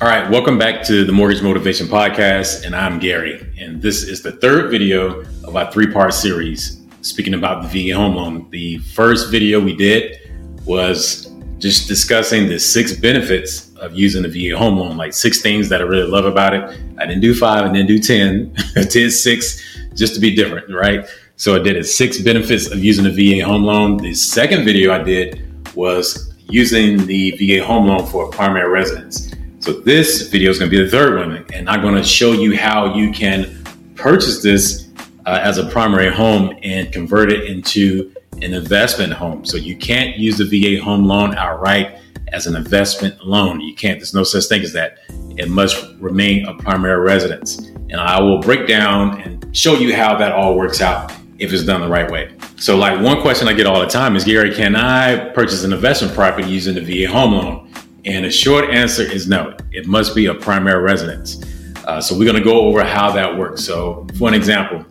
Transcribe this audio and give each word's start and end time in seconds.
All 0.00 0.08
right, 0.08 0.28
welcome 0.28 0.58
back 0.58 0.82
to 0.86 1.04
the 1.04 1.12
Mortgage 1.12 1.40
Motivation 1.40 1.86
Podcast, 1.86 2.66
and 2.66 2.74
I'm 2.74 2.98
Gary. 2.98 3.54
And 3.56 3.80
this 3.80 4.02
is 4.02 4.22
the 4.22 4.32
third 4.32 4.68
video 4.68 5.20
of 5.44 5.54
our 5.54 5.70
three 5.70 5.86
part 5.86 6.12
series 6.12 6.82
speaking 7.00 7.34
about 7.34 7.62
the 7.62 7.68
VA 7.68 7.96
home 7.96 8.16
loan. 8.16 8.50
The 8.50 8.78
first 8.78 9.30
video 9.30 9.60
we 9.60 9.76
did 9.76 10.32
was 10.64 11.32
just 11.58 11.86
discussing 11.86 12.48
the 12.48 12.58
six 12.58 12.92
benefits 12.92 13.72
of 13.76 13.94
using 13.94 14.24
the 14.24 14.28
VA 14.28 14.58
home 14.58 14.76
loan, 14.76 14.96
like 14.96 15.12
six 15.12 15.40
things 15.40 15.68
that 15.68 15.80
I 15.80 15.84
really 15.84 16.10
love 16.10 16.24
about 16.24 16.54
it. 16.54 16.64
I 16.98 17.06
didn't 17.06 17.22
do 17.22 17.32
five, 17.32 17.64
and 17.64 17.72
didn't 17.72 17.86
do 17.86 18.00
10, 18.00 18.52
I 18.76 18.82
did 18.82 19.12
six 19.12 19.62
just 19.94 20.16
to 20.16 20.20
be 20.20 20.34
different, 20.34 20.74
right? 20.74 21.08
So 21.36 21.54
I 21.54 21.60
did 21.60 21.76
it 21.76 21.84
six 21.84 22.20
benefits 22.20 22.68
of 22.68 22.82
using 22.82 23.04
the 23.04 23.12
VA 23.12 23.44
home 23.46 23.62
loan. 23.62 23.98
The 23.98 24.12
second 24.14 24.64
video 24.64 24.92
I 24.92 25.04
did 25.04 25.72
was 25.76 26.34
using 26.48 27.06
the 27.06 27.30
VA 27.38 27.64
home 27.64 27.86
loan 27.86 28.04
for 28.06 28.28
a 28.28 28.30
primary 28.32 28.68
residence. 28.68 29.30
So 29.64 29.72
this 29.72 30.28
video 30.28 30.50
is 30.50 30.58
going 30.58 30.70
to 30.70 30.76
be 30.76 30.84
the 30.84 30.90
third 30.90 31.16
one, 31.16 31.42
and 31.54 31.70
I'm 31.70 31.80
going 31.80 31.94
to 31.94 32.04
show 32.04 32.32
you 32.32 32.54
how 32.54 32.94
you 32.94 33.10
can 33.10 33.64
purchase 33.94 34.42
this 34.42 34.90
uh, 35.24 35.40
as 35.42 35.56
a 35.56 35.66
primary 35.70 36.12
home 36.12 36.54
and 36.62 36.92
convert 36.92 37.32
it 37.32 37.44
into 37.44 38.12
an 38.42 38.52
investment 38.52 39.14
home. 39.14 39.46
So 39.46 39.56
you 39.56 39.74
can't 39.74 40.18
use 40.18 40.36
the 40.36 40.44
VA 40.44 40.84
home 40.84 41.06
loan 41.06 41.34
outright 41.36 41.98
as 42.28 42.46
an 42.46 42.56
investment 42.56 43.24
loan. 43.24 43.62
You 43.62 43.74
can't. 43.74 43.98
There's 43.98 44.12
no 44.12 44.22
such 44.22 44.44
thing 44.50 44.60
as 44.60 44.74
that. 44.74 44.98
It 45.38 45.48
must 45.48 45.82
remain 45.98 46.44
a 46.44 46.52
primary 46.52 47.00
residence. 47.00 47.56
And 47.88 47.94
I 47.94 48.20
will 48.20 48.40
break 48.40 48.68
down 48.68 49.18
and 49.22 49.56
show 49.56 49.78
you 49.78 49.96
how 49.96 50.14
that 50.18 50.32
all 50.32 50.58
works 50.58 50.82
out 50.82 51.10
if 51.38 51.54
it's 51.54 51.64
done 51.64 51.80
the 51.80 51.88
right 51.88 52.10
way. 52.10 52.36
So, 52.56 52.76
like 52.76 53.00
one 53.00 53.22
question 53.22 53.48
I 53.48 53.54
get 53.54 53.66
all 53.66 53.80
the 53.80 53.86
time 53.86 54.14
is, 54.14 54.24
Gary, 54.24 54.54
can 54.54 54.76
I 54.76 55.30
purchase 55.30 55.64
an 55.64 55.72
investment 55.72 56.12
property 56.12 56.50
using 56.50 56.74
the 56.74 56.82
VA 56.82 57.10
home 57.10 57.32
loan? 57.32 57.70
And 58.06 58.24
the 58.24 58.30
short 58.30 58.70
answer 58.70 59.02
is 59.02 59.26
no. 59.28 59.56
It 59.72 59.86
must 59.86 60.14
be 60.14 60.26
a 60.26 60.34
primary 60.34 60.82
residence. 60.82 61.42
Uh, 61.86 62.00
so 62.00 62.16
we're 62.16 62.30
going 62.30 62.42
to 62.42 62.44
go 62.44 62.62
over 62.62 62.84
how 62.84 63.10
that 63.12 63.36
works. 63.36 63.64
So, 63.64 64.06
for 64.18 64.28
an 64.28 64.34
example, 64.34 64.84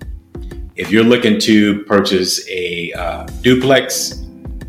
if 0.75 0.91
you're 0.91 1.03
looking 1.03 1.39
to 1.41 1.83
purchase 1.83 2.47
a 2.49 2.91
uh, 2.93 3.25
duplex 3.41 4.23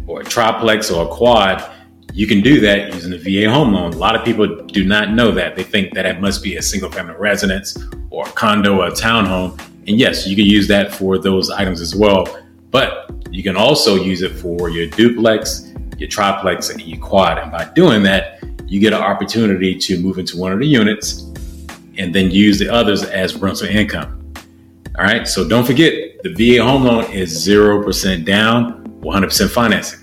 or 0.07 0.21
a 0.21 0.25
triplex 0.25 0.91
or 0.91 1.07
a 1.07 1.09
quad, 1.09 1.71
you 2.13 2.27
can 2.27 2.43
do 2.43 2.61
that 2.61 2.93
using 2.95 3.11
the 3.11 3.19
VA 3.19 3.51
home 3.51 3.73
loan. 3.73 3.93
A 3.93 3.97
lot 3.97 4.15
of 4.15 4.25
people 4.25 4.47
do 4.67 4.85
not 4.85 5.11
know 5.11 5.33
that. 5.33 5.57
They 5.57 5.65
think 5.65 5.95
that 5.95 6.07
it 6.07 6.21
must 6.21 6.43
be 6.43 6.57
a 6.57 6.63
single 6.63 6.91
family 6.91 7.15
residence 7.19 7.77
or 8.11 8.27
a 8.29 8.31
condo 8.33 8.81
or 8.81 8.87
a 8.87 8.93
townhome. 8.93 9.59
And 9.89 9.99
yes, 9.99 10.27
you 10.27 10.37
can 10.37 10.45
use 10.45 10.69
that 10.69 10.95
for 10.95 11.19
those 11.19 11.51
items 11.51 11.81
as 11.81 11.97
well. 11.97 12.27
But 12.71 13.11
you 13.31 13.43
can 13.43 13.57
also 13.57 13.97
use 13.97 14.23
it 14.23 14.33
for 14.33 14.69
your 14.69 14.87
duplex, 14.87 15.73
your 15.99 16.09
triplex, 16.09 16.71
and 16.71 16.81
your 16.83 17.01
quad. 17.01 17.39
And 17.39 17.51
by 17.51 17.65
doing 17.75 18.03
that, 18.05 18.34
you 18.67 18.81
get 18.81 18.93
an 18.93 19.03
opportunity 19.03 19.77
to 19.77 20.01
move 20.01 20.19
into 20.19 20.37
one 20.37 20.53
of 20.53 20.59
the 20.59 20.67
units 20.67 21.23
and 21.97 22.15
then 22.15 22.31
use 22.31 22.59
the 22.59 22.69
others 22.69 23.05
as 23.05 23.35
rental 23.37 23.69
income. 23.69 24.33
All 24.99 25.05
right, 25.05 25.27
so 25.27 25.49
don't 25.49 25.65
forget 25.65 26.23
the 26.23 26.33
VA 26.33 26.63
home 26.63 26.85
loan 26.85 27.11
is 27.11 27.47
0% 27.47 28.25
down, 28.25 28.85
100% 29.01 29.51
financing. 29.51 30.01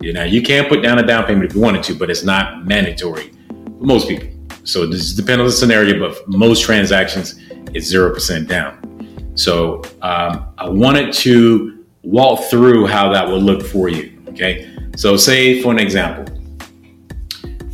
You 0.00 0.12
know, 0.12 0.24
you 0.24 0.42
can 0.42 0.68
put 0.68 0.82
down 0.82 0.98
a 0.98 1.06
down 1.06 1.24
payment 1.24 1.46
if 1.50 1.54
you 1.54 1.60
wanted 1.60 1.82
to, 1.84 1.94
but 1.94 2.10
it's 2.10 2.24
not 2.24 2.66
mandatory 2.66 3.32
for 3.48 3.84
most 3.84 4.08
people. 4.08 4.28
So 4.64 4.86
this 4.86 5.12
depends 5.12 5.40
on 5.40 5.46
the 5.46 5.52
scenario, 5.52 5.98
but 5.98 6.28
most 6.28 6.62
transactions, 6.62 7.36
it's 7.72 7.92
0% 7.92 8.48
down. 8.48 9.32
So 9.36 9.82
um, 10.02 10.52
I 10.58 10.68
wanted 10.68 11.12
to 11.14 11.84
walk 12.02 12.44
through 12.50 12.86
how 12.86 13.12
that 13.12 13.28
would 13.28 13.42
look 13.42 13.62
for 13.62 13.88
you. 13.88 14.20
Okay. 14.28 14.68
So, 14.96 15.16
say 15.16 15.62
for 15.62 15.72
an 15.72 15.78
example, 15.78 16.31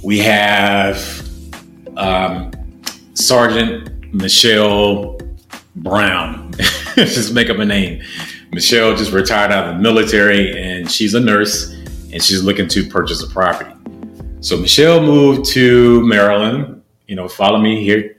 we 0.09 0.17
have 0.17 1.23
um, 1.99 2.51
Sergeant 3.13 4.15
Michelle 4.15 5.19
Brown. 5.77 6.51
just 6.95 7.35
make 7.35 7.51
up 7.51 7.59
a 7.59 7.65
name. 7.67 8.03
Michelle 8.51 8.97
just 8.97 9.13
retired 9.13 9.53
out 9.53 9.69
of 9.69 9.75
the 9.77 9.83
military 9.83 10.59
and 10.59 10.91
she's 10.91 11.13
a 11.13 11.21
nurse 11.21 11.75
and 12.11 12.25
she's 12.25 12.43
looking 12.43 12.67
to 12.69 12.89
purchase 12.89 13.23
a 13.23 13.27
property. 13.27 13.71
So 14.41 14.57
Michelle 14.57 15.03
moved 15.03 15.45
to 15.51 16.01
Maryland. 16.07 16.83
You 17.07 17.17
know, 17.17 17.29
follow 17.29 17.59
me 17.59 17.85
here. 17.85 18.17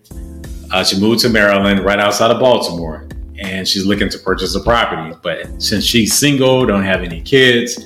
Uh, 0.70 0.84
she 0.84 1.00
moved 1.00 1.22
to 1.22 1.30
Maryland, 1.30 1.80
right 1.80 2.00
outside 2.00 2.30
of 2.30 2.40
Baltimore, 2.40 3.10
and 3.40 3.68
she's 3.68 3.88
looking 3.88 4.10
to 4.10 4.20
purchase 4.20 4.54
a 4.54 4.60
property. 4.60 5.18
But 5.24 5.60
since 5.60 5.86
she's 5.86 6.16
single, 6.16 6.68
don't 6.68 6.84
have 6.84 7.02
any 7.02 7.20
kids, 7.20 7.84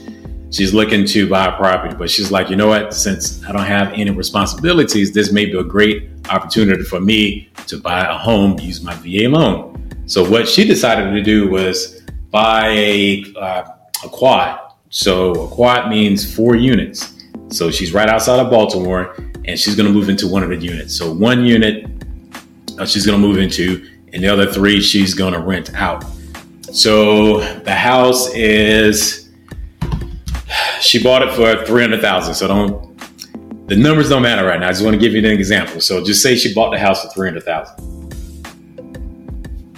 she's 0.53 0.74
looking 0.74 1.06
to 1.06 1.28
buy 1.28 1.47
a 1.47 1.58
property, 1.58 1.96
but 1.96 2.09
she's 2.09 2.31
like, 2.31 2.50
you 2.50 2.56
know 2.56 2.68
what? 2.68 2.94
Since 2.94 3.44
I 3.46 3.52
don't 3.52 3.66
have 3.66 3.91
any 3.94 4.12
responsibilities, 4.12 5.12
this 5.12 5.31
may 5.31 5.46
be 5.46 5.58
a 5.58 5.64
great 5.64 6.09
opportunity 6.30 6.84
for 6.84 7.02
me 7.02 7.50
to 7.68 7.80
buy 7.80 8.02
a 8.06 8.14
home, 8.14 8.59
use 8.59 8.81
my 8.81 8.94
VA 8.96 9.28
loan. 9.28 9.90
So 10.06 10.30
what 10.30 10.47
she 10.47 10.66
decided 10.66 11.12
to 11.12 11.22
do 11.22 11.50
was 11.50 12.02
buy 12.30 12.68
a, 12.69 13.25
uh, 13.36 13.64
a 14.03 14.09
quad. 14.09 14.59
So 14.90 15.31
a 15.31 15.47
quad 15.47 15.90
means 15.90 16.36
four 16.36 16.56
units. 16.56 17.14
So 17.50 17.72
she's 17.72 17.94
right 17.94 18.09
outside 18.09 18.40
of 18.40 18.50
Baltimore, 18.50 19.16
and 19.46 19.59
she's 19.59 19.75
going 19.75 19.88
to 19.88 19.94
move 19.94 20.09
into 20.09 20.28
one 20.28 20.44
of 20.44 20.50
the 20.50 20.58
units. 20.58 20.96
So 20.96 21.12
one 21.12 21.44
unit 21.46 21.90
uh, 22.80 22.85
she's 22.85 23.06
going 23.06 23.20
to 23.20 23.28
move 23.28 23.38
into, 23.38 23.88
and 24.14 24.24
the 24.24 24.28
other 24.28 24.52
three 24.52 24.81
she's 24.81 25.14
going 25.14 25.34
to 25.34 25.40
rent 25.40 25.74
out. 25.75 26.03
So 26.72 27.40
the 27.59 27.74
house 27.74 28.34
is 28.34 29.22
she 30.84 31.02
bought 31.02 31.22
it 31.22 31.34
for 31.34 31.66
300,000. 31.66 32.34
So 32.34 32.48
don't, 32.48 33.68
the 33.68 33.76
numbers 33.76 34.10
don't 34.10 34.22
matter 34.22 34.46
right 34.46 34.60
now. 34.60 34.68
I 34.68 34.72
just 34.72 34.84
want 34.84 34.94
to 34.94 35.00
give 35.00 35.14
you 35.14 35.20
an 35.20 35.26
example. 35.26 35.80
So 35.82 36.04
just 36.04 36.22
say 36.22 36.36
she 36.36 36.54
bought 36.54 36.72
the 36.72 36.80
house 36.80 37.02
for 37.04 37.10
300,000. 37.10 37.94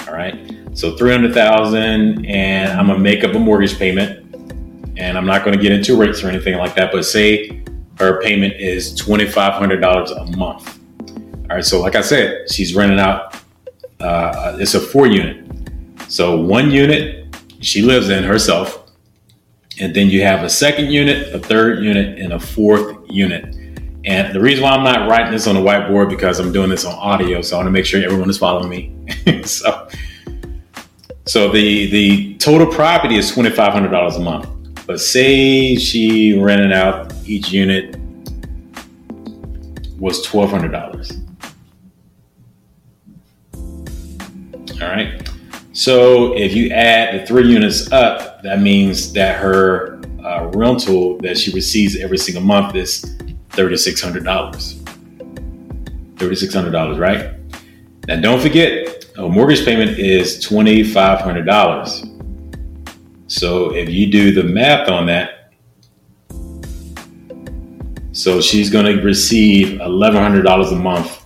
All 0.07 0.13
right. 0.13 0.51
So 0.73 0.97
300,000 0.97 2.25
and 2.25 2.71
I'm 2.71 2.87
going 2.87 2.97
to 2.97 3.03
make 3.03 3.23
up 3.23 3.35
a 3.35 3.39
mortgage 3.39 3.77
payment 3.77 4.23
and 4.97 5.17
I'm 5.17 5.25
not 5.25 5.45
going 5.45 5.55
to 5.55 5.61
get 5.61 5.71
into 5.71 5.97
rates 5.97 6.23
or 6.23 6.29
anything 6.29 6.57
like 6.57 6.75
that, 6.75 6.91
but 6.91 7.03
say 7.05 7.63
her 7.99 8.21
payment 8.21 8.55
is 8.59 8.99
$2,500 8.99 10.33
a 10.33 10.37
month. 10.37 10.79
All 11.49 11.55
right. 11.55 11.63
So 11.63 11.81
like 11.81 11.95
I 11.95 12.01
said, 12.01 12.51
she's 12.51 12.75
renting 12.75 12.99
out, 12.99 13.35
uh, 13.99 14.57
it's 14.59 14.73
a 14.73 14.79
four 14.79 15.07
unit. 15.07 15.45
So 16.09 16.39
one 16.39 16.71
unit 16.71 17.35
she 17.61 17.81
lives 17.81 18.09
in 18.09 18.23
herself 18.23 18.84
and 19.79 19.95
then 19.95 20.09
you 20.09 20.21
have 20.21 20.43
a 20.43 20.49
second 20.49 20.91
unit, 20.91 21.33
a 21.33 21.39
third 21.39 21.83
unit, 21.83 22.19
and 22.19 22.33
a 22.33 22.39
fourth 22.39 22.97
unit. 23.09 23.55
And 24.05 24.33
the 24.33 24.39
reason 24.39 24.63
why 24.63 24.71
I'm 24.71 24.83
not 24.83 25.09
writing 25.09 25.31
this 25.31 25.47
on 25.47 25.55
the 25.55 25.61
whiteboard 25.61 26.09
because 26.09 26.39
I'm 26.39 26.51
doing 26.51 26.69
this 26.69 26.85
on 26.85 26.93
audio, 26.93 27.41
so 27.41 27.55
I 27.55 27.59
want 27.59 27.67
to 27.67 27.71
make 27.71 27.85
sure 27.85 28.03
everyone 28.03 28.29
is 28.29 28.37
following 28.37 28.69
me. 28.69 29.43
so, 29.43 29.89
so 31.25 31.51
the 31.51 31.89
the 31.89 32.35
total 32.35 32.67
property 32.67 33.17
is 33.17 33.31
twenty 33.31 33.49
five 33.49 33.73
hundred 33.73 33.89
dollars 33.89 34.15
a 34.15 34.19
month. 34.19 34.47
But 34.85 34.99
say 34.99 35.75
she 35.75 36.37
rented 36.37 36.71
out 36.71 37.11
each 37.25 37.51
unit 37.51 37.97
was 39.97 40.21
twelve 40.21 40.51
hundred 40.51 40.71
dollars. 40.71 41.11
All 44.81 44.91
right. 44.91 45.34
So 45.75 46.33
if 46.37 46.55
you 46.55 46.69
add 46.69 47.19
the 47.19 47.25
three 47.25 47.51
units 47.51 47.91
up, 47.91 48.41
that 48.43 48.61
means 48.61 49.11
that 49.11 49.41
her 49.41 49.99
uh, 50.23 50.49
rental 50.55 51.17
that 51.17 51.37
she 51.37 51.51
receives 51.51 51.97
every 51.97 52.17
single 52.17 52.43
month 52.43 52.75
is 52.75 53.03
$3,600. 53.49 54.15
$3,600, 56.15 56.97
right? 56.97 57.31
Now, 58.07 58.21
don't 58.21 58.41
forget, 58.41 59.05
a 59.17 59.27
mortgage 59.27 59.65
payment 59.65 59.99
is 59.99 60.37
$2,500. 60.45 63.29
So 63.29 63.75
if 63.75 63.89
you 63.89 64.09
do 64.09 64.31
the 64.31 64.43
math 64.43 64.89
on 64.89 65.07
that, 65.07 65.51
so 68.13 68.39
she's 68.39 68.69
going 68.69 68.85
to 68.85 69.01
receive 69.01 69.79
$1,100 69.79 70.71
a 70.71 70.75
month 70.75 71.21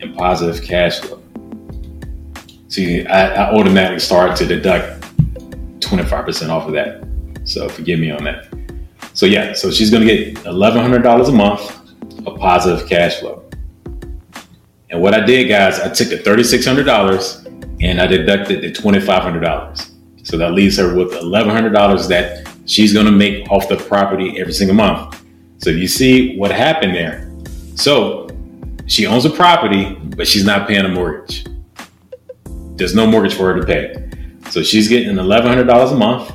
in 0.00 0.12
positive 0.16 0.64
cash 0.64 0.98
flow. 0.98 1.13
See, 2.74 3.06
I, 3.06 3.44
I 3.44 3.54
automatically 3.54 4.00
start 4.00 4.36
to 4.38 4.44
deduct 4.44 5.00
25% 5.78 6.48
off 6.48 6.66
of 6.66 6.72
that. 6.72 7.06
So 7.44 7.68
forgive 7.68 8.00
me 8.00 8.10
on 8.10 8.24
that. 8.24 8.48
So 9.12 9.26
yeah, 9.26 9.52
so 9.52 9.70
she's 9.70 9.92
gonna 9.92 10.06
get 10.06 10.34
$1,100 10.38 11.28
a 11.28 11.30
month 11.30 12.26
of 12.26 12.36
positive 12.40 12.88
cash 12.88 13.20
flow. 13.20 13.44
And 14.90 15.00
what 15.00 15.14
I 15.14 15.20
did, 15.24 15.44
guys, 15.44 15.78
I 15.78 15.88
took 15.88 16.08
the 16.08 16.16
$3,600 16.16 17.78
and 17.80 18.00
I 18.00 18.08
deducted 18.08 18.62
the 18.62 18.72
$2,500. 18.72 20.26
So 20.26 20.36
that 20.36 20.50
leaves 20.50 20.76
her 20.78 20.96
with 20.96 21.12
$1,100 21.12 22.08
that 22.08 22.48
she's 22.66 22.92
gonna 22.92 23.12
make 23.12 23.48
off 23.52 23.68
the 23.68 23.76
property 23.76 24.40
every 24.40 24.52
single 24.52 24.74
month. 24.74 25.22
So 25.58 25.70
you 25.70 25.86
see 25.86 26.36
what 26.38 26.50
happened 26.50 26.96
there. 26.96 27.30
So 27.76 28.30
she 28.86 29.06
owns 29.06 29.26
a 29.26 29.30
property, 29.30 29.94
but 30.16 30.26
she's 30.26 30.44
not 30.44 30.66
paying 30.66 30.86
a 30.86 30.88
mortgage. 30.88 31.44
There's 32.76 32.94
no 32.94 33.06
mortgage 33.06 33.34
for 33.34 33.52
her 33.52 33.60
to 33.60 33.66
pay. 33.66 34.10
So 34.50 34.62
she's 34.62 34.88
getting 34.88 35.16
$1,100 35.16 35.92
a 35.92 35.96
month 35.96 36.32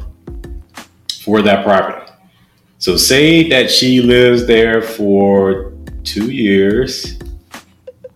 for 1.23 1.41
that 1.41 1.63
property. 1.63 2.11
So 2.77 2.95
say 2.95 3.49
that 3.49 3.69
she 3.69 4.01
lives 4.01 4.47
there 4.47 4.81
for 4.81 5.73
two 6.03 6.31
years, 6.31 7.19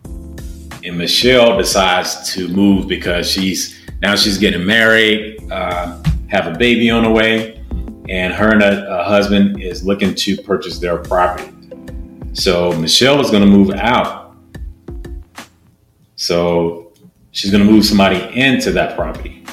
and 0.06 0.98
Michelle 0.98 1.58
decides 1.58 2.34
to 2.34 2.48
move 2.48 2.88
because 2.88 3.30
she's 3.30 3.82
now 4.02 4.16
she's 4.16 4.38
getting 4.38 4.66
married, 4.66 5.52
uh, 5.52 6.02
have 6.28 6.48
a 6.48 6.58
baby 6.58 6.90
on 6.90 7.04
the 7.04 7.10
way, 7.10 7.64
and 8.10 8.34
her 8.34 8.52
and 8.52 8.64
a, 8.64 9.04
husband 9.04 9.62
is 9.62 9.86
looking 9.86 10.16
to 10.16 10.38
purchase 10.38 10.80
their 10.80 10.98
property. 10.98 11.52
So 12.34 12.72
Michelle 12.74 13.22
is 13.22 13.32
going 13.32 13.44
to 13.44 13.50
move 13.50 13.72
out. 13.72 14.36
So 16.16 16.83
she's 17.34 17.52
going 17.52 17.66
to 17.66 17.70
move 17.70 17.84
somebody 17.86 18.18
into 18.40 18.72
that 18.72 18.96
property. 18.96 19.44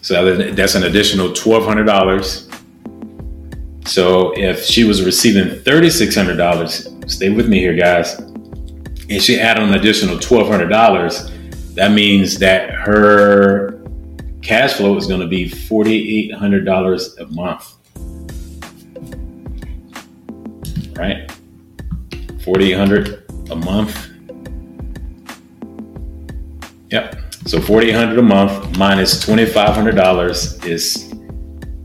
So 0.00 0.36
that's 0.36 0.74
an 0.74 0.82
additional 0.82 1.32
twelve 1.32 1.64
hundred 1.64 1.84
dollars. 1.84 2.50
So 3.86 4.36
if 4.36 4.64
she 4.64 4.82
was 4.84 5.04
receiving 5.04 5.60
thirty 5.60 5.88
six 5.88 6.16
hundred 6.16 6.36
dollars, 6.36 6.88
stay 7.06 7.30
with 7.30 7.48
me 7.48 7.60
here, 7.60 7.74
guys, 7.74 8.18
and 8.18 9.22
she 9.22 9.38
added 9.38 9.62
an 9.62 9.74
additional 9.74 10.18
twelve 10.18 10.48
hundred 10.48 10.68
dollars, 10.68 11.30
that 11.74 11.92
means 11.92 12.38
that 12.40 12.70
her 12.70 13.82
cash 14.42 14.74
flow 14.74 14.96
is 14.96 15.06
going 15.06 15.20
to 15.20 15.26
be 15.26 15.48
$4,800 15.48 17.18
a 17.18 17.26
month. 17.32 17.72
Right? 20.96 21.30
4800 22.44 23.24
a 23.50 23.56
month. 23.56 24.13
Yep. 26.94 27.16
So 27.46 27.60
4800 27.60 28.18
a 28.20 28.22
month 28.22 28.78
minus 28.78 29.26
$2,500 29.26 30.64
is 30.64 31.12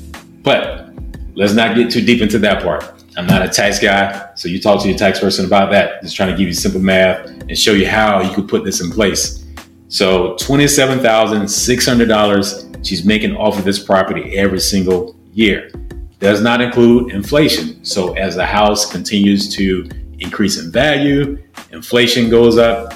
But 0.43 0.89
let's 1.35 1.53
not 1.53 1.75
get 1.75 1.91
too 1.91 2.01
deep 2.01 2.21
into 2.21 2.39
that 2.39 2.63
part. 2.63 2.93
I'm 3.17 3.27
not 3.27 3.41
a 3.43 3.49
tax 3.49 3.79
guy, 3.79 4.29
so 4.35 4.47
you 4.47 4.61
talk 4.61 4.81
to 4.81 4.87
your 4.87 4.97
tax 4.97 5.19
person 5.19 5.45
about 5.45 5.71
that. 5.71 6.01
Just 6.01 6.15
trying 6.15 6.31
to 6.31 6.37
give 6.37 6.47
you 6.47 6.53
simple 6.53 6.79
math 6.79 7.27
and 7.27 7.57
show 7.57 7.73
you 7.73 7.87
how 7.87 8.21
you 8.21 8.33
could 8.33 8.47
put 8.47 8.63
this 8.63 8.81
in 8.81 8.91
place. 8.91 9.45
So 9.89 10.35
twenty-seven 10.37 10.99
thousand 10.99 11.47
six 11.49 11.85
hundred 11.85 12.07
dollars 12.07 12.67
she's 12.81 13.03
making 13.03 13.35
off 13.35 13.57
of 13.57 13.65
this 13.65 13.83
property 13.83 14.37
every 14.37 14.59
single 14.59 15.18
year. 15.33 15.71
Does 16.19 16.41
not 16.41 16.61
include 16.61 17.11
inflation. 17.11 17.83
So 17.85 18.13
as 18.13 18.35
the 18.35 18.45
house 18.45 18.91
continues 18.91 19.53
to 19.55 19.89
increase 20.19 20.57
in 20.57 20.71
value, 20.71 21.41
inflation 21.71 22.29
goes 22.29 22.57
up. 22.57 22.93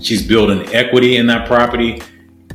She's 0.00 0.26
building 0.26 0.66
equity 0.74 1.16
in 1.16 1.26
that 1.26 1.46
property. 1.46 2.00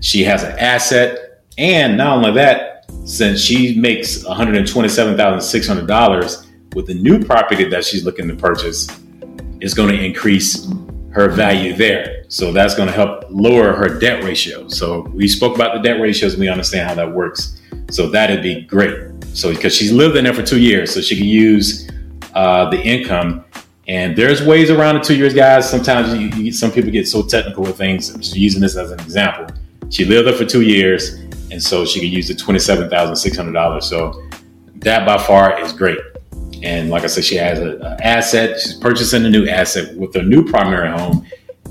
She 0.02 0.24
has 0.24 0.44
an 0.44 0.58
asset, 0.60 1.44
and 1.58 1.98
not 1.98 2.18
only 2.18 2.32
that, 2.34 2.86
since 3.06 3.42
she 3.42 3.78
makes 3.80 4.24
one 4.24 4.38
hundred 4.38 4.56
and 4.58 4.68
twenty-seven 4.68 5.18
thousand 5.18 5.42
six 5.42 5.68
hundred 5.68 5.88
dollars 5.88 6.48
with 6.74 6.88
the 6.88 6.94
new 6.94 7.24
property 7.24 7.64
that 7.66 7.84
she's 7.84 8.06
looking 8.06 8.28
to 8.28 8.36
purchase 8.36 8.88
it's 9.62 9.74
going 9.74 9.96
to 9.96 10.04
increase 10.04 10.70
her 11.12 11.30
value 11.30 11.74
there. 11.74 12.26
So 12.30 12.52
that's 12.52 12.76
going 12.76 12.88
to 12.88 12.94
help 12.94 13.26
lower 13.30 13.74
her 13.74 14.00
debt 14.00 14.24
ratio. 14.24 14.68
So 14.68 15.02
we 15.14 15.28
spoke 15.28 15.56
about 15.56 15.76
the 15.76 15.82
debt 15.82 16.00
ratios. 16.00 16.38
We 16.38 16.48
understand 16.48 16.88
how 16.88 16.96
that 16.96 17.12
works. 17.12 17.60
So 17.90 18.10
that'd 18.10 18.44
be 18.44 18.62
great. 18.62 19.24
So 19.34 19.54
because 19.54 19.76
she's 19.76 19.92
lived 19.92 20.16
in 20.16 20.24
there 20.26 20.34
for 20.34 20.44
two 20.44 20.60
years, 20.60 20.94
so 20.94 21.02
she 21.02 21.16
can 21.16 21.26
use 21.26 21.90
uh, 22.34 22.70
the 22.70 22.82
income. 22.82 23.46
And 23.88 24.18
there's 24.18 24.44
ways 24.44 24.70
around 24.70 24.96
the 24.96 25.02
two 25.02 25.16
years, 25.16 25.34
guys. 25.34 25.70
Sometimes 25.70 26.14
you, 26.14 26.44
you, 26.44 26.52
some 26.52 26.72
people 26.72 26.92
get 26.92 27.08
so 27.08 27.24
technical 27.24 27.64
with 27.64 27.78
things. 27.78 28.36
Using 28.36 28.62
this 28.62 28.76
as 28.76 28.92
an 28.92 29.00
example. 29.00 29.48
She 29.90 30.04
lived 30.04 30.28
there 30.28 30.36
for 30.36 30.44
two 30.44 30.64
years, 30.64 31.14
and 31.52 31.64
so 31.64 31.86
she 31.86 32.02
could 32.02 32.10
use 32.10 32.28
the 32.28 32.36
twenty-seven 32.36 32.90
thousand 32.90 33.16
six 33.16 33.38
hundred 33.38 33.54
dollars. 33.54 33.86
So 33.86 34.22
that 34.76 35.06
by 35.06 35.18
far 35.18 35.58
is 35.62 35.72
great. 35.72 36.00
And 36.64 36.90
like 36.90 37.04
I 37.04 37.08
said, 37.08 37.24
she 37.24 37.36
has 37.36 37.60
an 37.60 37.82
asset. 38.02 38.60
She's 38.60 38.74
purchasing 38.74 39.26
a 39.26 39.30
new 39.30 39.48
asset 39.48 39.96
with 39.96 40.14
her 40.16 40.24
new 40.24 40.44
primary 40.44 40.90
home. 40.90 41.26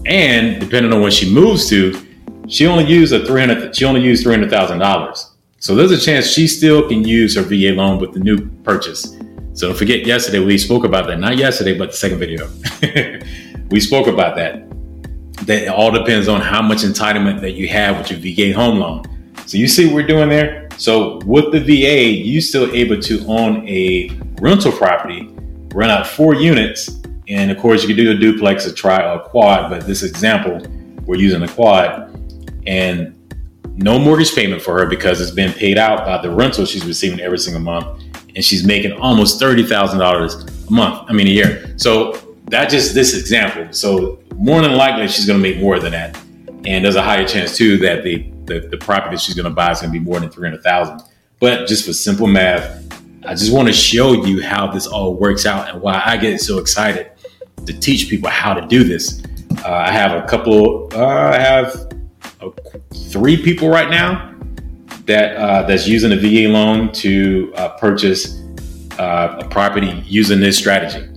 And 0.06 0.58
depending 0.58 0.92
on 0.94 1.02
what 1.02 1.12
she 1.12 1.30
moves 1.30 1.68
to, 1.68 2.00
she 2.48 2.66
only 2.66 2.84
used 2.84 3.12
a 3.12 3.26
three 3.26 3.40
hundred. 3.40 3.76
She 3.76 3.84
only 3.84 4.00
used 4.00 4.22
three 4.22 4.32
hundred 4.32 4.48
thousand 4.48 4.78
dollars. 4.78 5.32
So 5.66 5.74
there's 5.74 5.90
a 5.90 5.98
chance 5.98 6.28
she 6.28 6.46
still 6.46 6.88
can 6.88 7.02
use 7.02 7.34
her 7.34 7.42
VA 7.42 7.74
loan 7.74 7.98
with 7.98 8.12
the 8.12 8.20
new 8.20 8.48
purchase. 8.62 9.16
So 9.54 9.66
don't 9.66 9.76
forget, 9.76 10.06
yesterday 10.06 10.38
we 10.38 10.58
spoke 10.58 10.84
about 10.84 11.08
that. 11.08 11.18
Not 11.18 11.38
yesterday, 11.38 11.76
but 11.76 11.90
the 11.90 11.96
second 11.96 12.20
video. 12.20 12.48
we 13.72 13.80
spoke 13.80 14.06
about 14.06 14.36
that. 14.36 14.64
That 15.44 15.64
it 15.64 15.68
all 15.68 15.90
depends 15.90 16.28
on 16.28 16.40
how 16.40 16.62
much 16.62 16.82
entitlement 16.82 17.40
that 17.40 17.54
you 17.54 17.66
have 17.66 17.98
with 17.98 18.12
your 18.12 18.20
VA 18.52 18.56
home 18.56 18.78
loan. 18.78 19.02
So 19.46 19.58
you 19.58 19.66
see 19.66 19.86
what 19.86 19.96
we're 19.96 20.06
doing 20.06 20.28
there? 20.28 20.68
So 20.78 21.18
with 21.26 21.50
the 21.50 21.58
VA, 21.58 22.12
you 22.12 22.40
still 22.40 22.72
able 22.72 23.02
to 23.02 23.26
own 23.26 23.66
a 23.66 24.16
rental 24.40 24.70
property, 24.70 25.28
rent 25.74 25.90
out 25.90 26.06
four 26.06 26.36
units, 26.36 27.00
and 27.26 27.50
of 27.50 27.58
course 27.58 27.82
you 27.82 27.88
can 27.88 27.96
do 27.96 28.12
a 28.12 28.14
duplex, 28.14 28.66
a 28.66 28.72
tri, 28.72 29.02
or 29.02 29.20
a 29.20 29.28
quad. 29.28 29.68
But 29.68 29.84
this 29.84 30.04
example, 30.04 30.64
we're 31.06 31.16
using 31.16 31.42
a 31.42 31.48
quad, 31.48 32.16
and 32.68 33.15
no 33.76 33.98
mortgage 33.98 34.34
payment 34.34 34.62
for 34.62 34.78
her 34.78 34.86
because 34.86 35.20
it's 35.20 35.30
been 35.30 35.52
paid 35.52 35.78
out 35.78 36.04
by 36.04 36.20
the 36.20 36.30
rental 36.30 36.64
she's 36.64 36.84
receiving 36.84 37.20
every 37.20 37.38
single 37.38 37.62
month, 37.62 38.02
and 38.34 38.44
she's 38.44 38.66
making 38.66 38.92
almost 38.92 39.38
thirty 39.38 39.64
thousand 39.64 39.98
dollars 39.98 40.34
a 40.34 40.72
month. 40.72 41.08
I 41.08 41.12
mean 41.12 41.26
a 41.26 41.30
year. 41.30 41.74
So 41.76 42.12
that 42.46 42.70
just 42.70 42.94
this 42.94 43.18
example. 43.18 43.72
So 43.72 44.18
more 44.36 44.62
than 44.62 44.72
likely 44.72 45.08
she's 45.08 45.26
going 45.26 45.42
to 45.42 45.42
make 45.42 45.60
more 45.60 45.78
than 45.78 45.92
that, 45.92 46.18
and 46.64 46.84
there's 46.84 46.96
a 46.96 47.02
higher 47.02 47.26
chance 47.26 47.56
too 47.56 47.76
that 47.78 48.02
the 48.02 48.30
the, 48.46 48.60
the 48.60 48.76
property 48.78 49.16
that 49.16 49.20
she's 49.20 49.34
going 49.34 49.44
to 49.44 49.50
buy 49.50 49.72
is 49.72 49.80
going 49.80 49.92
to 49.92 49.98
be 49.98 50.04
more 50.04 50.20
than 50.20 50.30
300000 50.30 51.02
But 51.40 51.66
just 51.66 51.84
for 51.84 51.92
simple 51.92 52.26
math, 52.26 52.82
I 53.26 53.34
just 53.34 53.52
want 53.52 53.68
to 53.68 53.74
show 53.74 54.24
you 54.24 54.42
how 54.42 54.70
this 54.70 54.86
all 54.86 55.14
works 55.16 55.46
out 55.46 55.68
and 55.68 55.82
why 55.82 56.00
I 56.04 56.16
get 56.16 56.40
so 56.40 56.58
excited 56.58 57.10
to 57.66 57.72
teach 57.78 58.08
people 58.08 58.30
how 58.30 58.54
to 58.54 58.64
do 58.68 58.84
this. 58.84 59.22
Uh, 59.64 59.68
I 59.72 59.90
have 59.90 60.12
a 60.12 60.26
couple, 60.28 60.88
uh, 60.94 61.30
I 61.34 61.38
have 61.40 61.85
three 63.10 63.42
people 63.42 63.68
right 63.68 63.90
now 63.90 64.34
that 65.06 65.36
uh, 65.36 65.62
that's 65.62 65.86
using 65.86 66.12
a 66.12 66.16
VA 66.16 66.48
loan 66.48 66.92
to 66.92 67.52
uh, 67.56 67.68
purchase 67.78 68.42
uh, 68.98 69.36
a 69.40 69.48
property 69.48 70.02
using 70.06 70.40
this 70.40 70.58
strategy. 70.58 71.08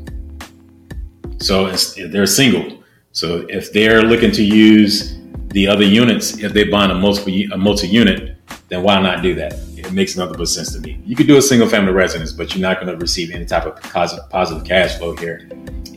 So 1.39 1.71
they're 1.71 2.25
single. 2.25 2.83
So 3.11 3.45
if 3.49 3.71
they're 3.73 4.03
looking 4.03 4.31
to 4.31 4.43
use 4.43 5.17
the 5.47 5.67
other 5.67 5.83
units, 5.83 6.38
if 6.39 6.53
they 6.53 6.65
buying 6.65 6.91
a 6.91 6.95
multiple 6.95 7.33
a 7.51 7.57
multi 7.57 7.88
unit, 7.88 8.38
then 8.67 8.83
why 8.83 9.01
not 9.01 9.23
do 9.23 9.33
that? 9.35 9.53
It 9.89 9.96
makes 9.96 10.15
nothing 10.15 10.38
but 10.38 10.48
sense 10.48 10.72
to 10.74 10.79
me. 10.79 11.01
You 11.03 11.15
could 11.15 11.27
do 11.27 11.38
a 11.38 11.41
single 11.41 11.67
family 11.67 11.91
residence, 11.91 12.31
but 12.31 12.53
you're 12.53 12.62
not 12.62 12.79
going 12.79 12.93
to 12.93 12.98
receive 12.98 13.31
any 13.31 13.46
type 13.46 13.65
of 13.65 13.81
positive, 13.81 14.63
cash 14.63 14.98
flow 14.98 15.15
here. 15.15 15.50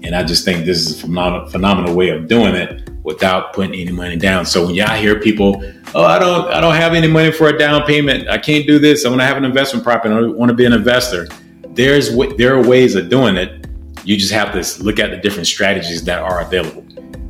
And 0.03 0.17
I 0.17 0.25
just 0.25 0.45
think 0.45 0.65
this 0.65 0.79
is 0.79 0.99
a 0.99 1.01
phenomenal, 1.03 1.49
phenomenal 1.49 1.95
way 1.95 2.09
of 2.09 2.27
doing 2.27 2.55
it 2.55 2.91
without 3.03 3.53
putting 3.53 3.75
any 3.75 3.93
money 3.93 4.17
down. 4.17 4.47
So 4.47 4.67
when 4.67 4.75
y'all 4.75 4.97
hear 4.97 5.21
people, 5.21 5.63
oh, 5.95 6.05
I 6.05 6.19
don't, 6.19 6.49
I 6.49 6.61
don't 6.61 6.75
have 6.75 6.95
any 6.95 7.07
money 7.07 7.31
for 7.31 7.49
a 7.49 7.59
down 7.59 7.83
payment. 7.83 8.29
I 8.29 8.39
can't 8.39 8.67
do 8.67 8.79
this. 8.79 9.05
I 9.05 9.11
want 9.11 9.21
to 9.21 9.27
have 9.27 9.37
an 9.37 9.45
investment 9.45 9.85
property. 9.85 10.15
I 10.15 10.21
want 10.23 10.49
to 10.49 10.55
be 10.55 10.65
an 10.65 10.73
investor. 10.73 11.29
There's 11.69 12.15
there 12.37 12.57
are 12.57 12.67
ways 12.67 12.95
of 12.95 13.11
doing 13.11 13.37
it. 13.37 13.67
You 14.05 14.17
just 14.17 14.33
have 14.33 14.53
to 14.53 14.83
look 14.83 14.99
at 14.99 15.11
the 15.11 15.19
different 15.19 15.47
strategies 15.47 16.03
that 16.05 16.19
are 16.19 16.41
available, 16.41 16.85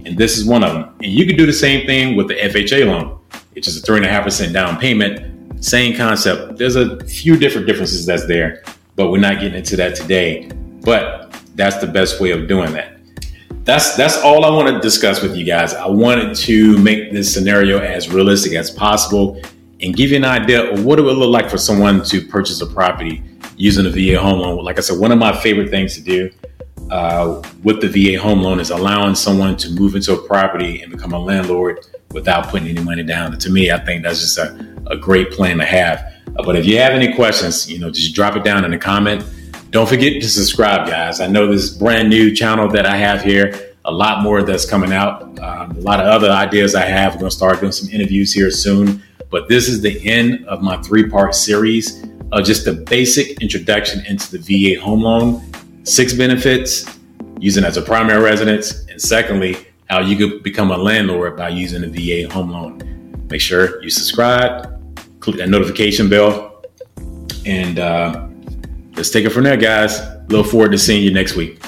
and 0.07 0.17
this 0.17 0.39
is 0.39 0.45
one 0.45 0.65
of 0.65 0.73
them. 0.73 0.95
And 1.03 1.13
you 1.13 1.27
can 1.27 1.37
do 1.37 1.45
the 1.45 1.53
same 1.53 1.87
thing 1.87 2.17
with 2.17 2.29
the 2.29 2.35
FHA 2.35 2.87
loan. 2.87 3.21
It's 3.55 3.67
just 3.67 3.79
a 3.79 3.83
three 3.83 3.99
and 3.99 4.07
a 4.07 4.09
half 4.09 4.25
percent 4.25 4.53
down 4.53 4.79
payment. 4.79 5.32
Same 5.63 5.97
concept. 5.97 6.59
There's 6.59 6.77
a 6.77 7.03
few 7.05 7.37
different 7.37 7.67
differences 7.67 8.05
that's 8.05 8.27
there, 8.27 8.63
but 8.97 9.11
we're 9.11 9.21
not 9.21 9.41
getting 9.41 9.55
into 9.55 9.77
that 9.77 9.95
today. 9.95 10.51
But 10.83 11.35
that's 11.55 11.79
the 11.79 11.87
best 11.87 12.21
way 12.21 12.33
of 12.33 12.49
doing 12.49 12.73
that 12.73 12.93
that's 13.65 13.97
that's 13.97 14.19
all 14.19 14.45
I 14.45 14.51
want 14.51 14.75
to 14.75 14.81
discuss 14.81 15.23
with 15.23 15.37
you 15.37 15.45
guys. 15.45 15.73
I 15.75 15.87
wanted 15.87 16.35
to 16.37 16.79
make 16.79 17.13
this 17.13 17.33
scenario 17.33 17.79
as 17.79 18.11
realistic 18.11 18.55
as 18.55 18.71
possible 18.71 19.41
and 19.81 19.95
give 19.95 20.11
you 20.11 20.17
an 20.17 20.25
idea 20.25 20.73
of 20.73 20.85
what 20.85 20.99
it 20.99 21.03
would 21.03 21.17
look 21.17 21.31
like 21.31 21.49
for 21.49 21.59
someone 21.59 22.03
to 22.05 22.27
purchase 22.27 22.61
a 22.61 22.67
property 22.67 23.23
using 23.57 23.87
a 23.87 23.91
VA 23.91 24.21
home 24.21 24.41
loan. 24.41 24.65
Like 24.65 24.79
I 24.79 24.81
said, 24.81 24.99
one 24.99 25.13
of 25.13 25.19
my 25.19 25.37
favorite 25.41 25.71
things 25.71 25.95
to 25.95 26.01
do 26.01 26.31
uh, 26.91 27.43
with 27.63 27.81
the 27.81 27.89
VA 27.89 28.21
home 28.21 28.43
loan 28.43 28.59
is 28.59 28.71
allowing 28.71 29.15
someone 29.15 29.57
to 29.59 29.71
move 29.71 29.95
into 29.95 30.13
a 30.13 30.27
property 30.27 30.83
and 30.83 30.91
become 30.91 31.13
a 31.13 31.19
landlord 31.19 31.87
without 32.11 32.49
putting 32.49 32.69
any 32.69 32.83
money 32.83 33.03
down. 33.03 33.37
To 33.39 33.51
me, 33.51 33.71
I 33.71 33.79
think 33.79 34.03
that's 34.03 34.21
just 34.21 34.39
a, 34.39 34.72
a 34.93 34.97
great 34.97 35.33
plan 35.33 35.59
to 35.59 35.65
have. 35.65 35.99
Uh, 36.37 36.43
but 36.45 36.55
if 36.55 36.65
you 36.65 36.79
have 36.79 36.93
any 36.93 37.13
questions, 37.15 37.69
you 37.69 37.79
know, 37.81 37.91
just 37.91 38.15
drop 38.15 38.37
it 38.37 38.45
down 38.45 38.65
in 38.65 38.71
the 38.71 38.79
comment 38.79 39.25
don't 39.73 39.89
forget 39.89 40.21
to 40.21 40.29
subscribe, 40.29 40.87
guys. 40.87 41.19
I 41.19 41.29
know 41.29 41.51
this 41.51 41.71
brand 41.71 42.11
new 42.11 42.35
channel 42.35 42.69
that 42.73 42.85
I 42.85 42.95
have 42.95 43.23
here, 43.23 43.73
a 43.87 43.91
lot 43.91 44.23
more 44.23 44.43
that's 44.43 44.69
coming 44.69 44.93
out, 44.93 45.23
um, 45.39 45.71
a 45.71 45.81
lot 45.81 45.99
of 45.99 46.07
other 46.07 46.29
ideas 46.31 46.75
I 46.75 46.85
have. 46.85 47.15
We're 47.15 47.21
going 47.21 47.31
to 47.31 47.37
start 47.37 47.61
doing 47.61 47.73
some 47.73 47.89
interviews 47.89 48.35
here 48.35 48.51
soon. 48.51 49.03
But 49.31 49.49
this 49.49 49.69
is 49.69 49.81
the 49.81 49.99
end 50.07 50.47
of 50.47 50.61
my 50.61 50.77
three 50.83 51.09
part 51.09 51.35
series 51.35 52.05
of 52.33 52.45
just 52.45 52.67
a 52.67 52.75
basic 52.75 53.41
introduction 53.41 54.05
into 54.05 54.37
the 54.37 54.75
VA 54.75 54.79
home 54.79 55.01
loan, 55.01 55.43
six 55.85 56.13
benefits, 56.13 56.85
using 57.39 57.65
as 57.65 57.79
a 57.79 57.83
primary 57.83 58.23
residence, 58.23 58.87
and 58.91 59.01
secondly, 59.01 59.57
how 59.89 60.01
you 60.01 60.17
could 60.19 60.43
become 60.43 60.71
a 60.71 60.77
landlord 60.77 61.35
by 61.35 61.49
using 61.49 61.81
the 61.81 61.89
VA 62.27 62.31
home 62.31 62.51
loan. 62.51 63.27
Make 63.31 63.41
sure 63.41 63.83
you 63.83 63.89
subscribe, 63.89 64.72
click 65.23 65.37
that 65.37 65.49
notification 65.49 66.09
bell, 66.09 66.65
and 67.47 67.79
uh, 67.79 68.27
let's 68.97 69.11
take 69.11 69.25
it 69.25 69.31
from 69.31 69.45
there, 69.45 69.57
guys. 69.57 70.01
Look 70.29 70.47
forward 70.49 70.73
to 70.73 70.79
seeing 70.79 71.03
you 71.03 71.13
next 71.13 71.37
week. 71.37 71.63